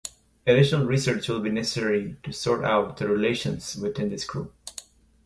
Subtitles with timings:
[0.47, 4.51] Additional research will be necessary to sort out the relations within this group.